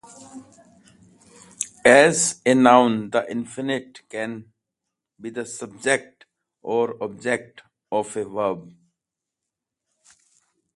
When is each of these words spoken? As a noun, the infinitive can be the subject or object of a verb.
As 1.85 2.41
a 2.43 2.55
noun, 2.55 3.11
the 3.11 3.23
infinitive 3.29 4.09
can 4.09 4.51
be 5.21 5.29
the 5.29 5.45
subject 5.45 6.25
or 6.63 6.95
object 7.03 7.61
of 7.91 8.17
a 8.17 8.25
verb. 8.25 8.75